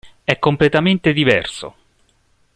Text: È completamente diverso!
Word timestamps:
È 0.23 0.39
completamente 0.39 1.13
diverso! 1.13 1.75